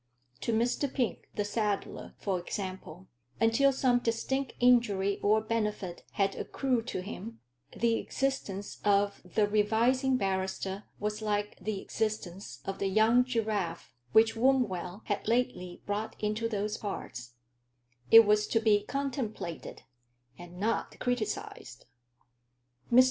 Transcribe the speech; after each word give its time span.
To 0.39 0.51
Mr. 0.51 0.91
Pink, 0.91 1.29
the 1.35 1.45
saddler, 1.45 2.15
for 2.17 2.39
example, 2.39 3.07
until 3.39 3.71
some 3.71 3.99
distinct 3.99 4.53
injury 4.59 5.19
or 5.21 5.41
benefit 5.41 6.03
had 6.13 6.35
accrued 6.35 6.87
to 6.87 7.01
him, 7.03 7.39
the 7.77 7.97
existence 7.99 8.79
of 8.83 9.21
the 9.23 9.47
Revising 9.47 10.17
Barrister 10.17 10.85
was 10.99 11.21
like 11.21 11.59
the 11.61 11.79
existence 11.81 12.61
of 12.65 12.79
the 12.79 12.87
young 12.87 13.23
giraffe 13.23 13.91
which 14.11 14.35
Wombwell 14.35 15.03
had 15.05 15.27
lately 15.27 15.83
brought 15.85 16.15
into 16.19 16.49
those 16.49 16.77
parts 16.77 17.35
it 18.09 18.25
was 18.25 18.47
to 18.47 18.59
be 18.59 18.81
contemplated, 18.81 19.83
and 20.35 20.57
not 20.59 20.97
criticised. 20.97 21.85
Mr. 22.91 22.99